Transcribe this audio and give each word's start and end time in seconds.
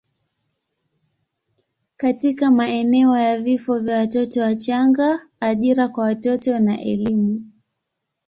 katika 1.97 2.51
maeneo 2.51 3.17
ya 3.17 3.41
vifo 3.41 3.79
vya 3.79 3.97
watoto 3.97 4.41
wachanga, 4.41 5.27
ajira 5.39 5.87
kwa 5.87 6.03
watoto 6.03 6.59
na 6.59 6.81
elimu. 6.81 7.51